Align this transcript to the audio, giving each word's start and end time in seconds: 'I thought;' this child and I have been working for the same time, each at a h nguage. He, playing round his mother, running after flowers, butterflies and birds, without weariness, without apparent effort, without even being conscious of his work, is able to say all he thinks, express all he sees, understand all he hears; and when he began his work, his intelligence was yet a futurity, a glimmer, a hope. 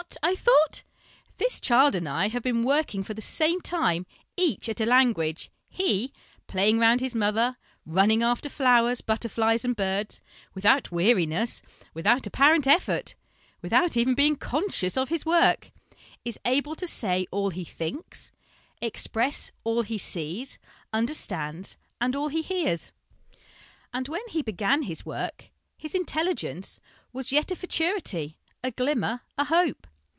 'I 0.31 0.35
thought;' 0.35 0.83
this 1.39 1.61
child 1.61 1.95
and 1.95 2.07
I 2.09 2.27
have 2.27 2.43
been 2.43 2.65
working 2.65 3.01
for 3.01 3.13
the 3.13 3.21
same 3.21 3.61
time, 3.61 4.05
each 4.35 4.67
at 4.67 4.81
a 4.81 4.83
h 4.83 4.89
nguage. 4.89 5.47
He, 5.69 6.11
playing 6.47 6.79
round 6.79 6.99
his 6.99 7.15
mother, 7.15 7.55
running 7.85 8.21
after 8.21 8.49
flowers, 8.49 8.99
butterflies 8.99 9.63
and 9.63 9.73
birds, 9.73 10.19
without 10.53 10.91
weariness, 10.91 11.61
without 11.93 12.27
apparent 12.27 12.67
effort, 12.67 13.15
without 13.61 13.95
even 13.95 14.13
being 14.13 14.35
conscious 14.35 14.97
of 14.97 15.07
his 15.07 15.25
work, 15.25 15.71
is 16.25 16.37
able 16.43 16.75
to 16.75 16.87
say 16.87 17.25
all 17.31 17.49
he 17.51 17.63
thinks, 17.63 18.33
express 18.81 19.49
all 19.63 19.83
he 19.83 19.97
sees, 19.97 20.59
understand 20.91 21.77
all 22.13 22.27
he 22.27 22.41
hears; 22.41 22.91
and 23.93 24.09
when 24.09 24.27
he 24.27 24.41
began 24.41 24.81
his 24.83 25.05
work, 25.05 25.51
his 25.77 25.95
intelligence 25.95 26.81
was 27.13 27.31
yet 27.31 27.49
a 27.49 27.55
futurity, 27.55 28.35
a 28.61 28.71
glimmer, 28.71 29.21
a 29.37 29.45
hope. 29.45 29.87